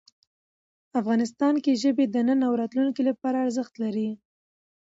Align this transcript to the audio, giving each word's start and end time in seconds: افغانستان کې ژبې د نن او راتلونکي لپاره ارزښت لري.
افغانستان 0.99 1.53
کې 1.63 1.79
ژبې 1.81 2.05
د 2.09 2.15
نن 2.27 2.39
او 2.47 2.53
راتلونکي 2.61 3.01
لپاره 3.09 3.41
ارزښت 3.45 3.73
لري. 3.83 4.09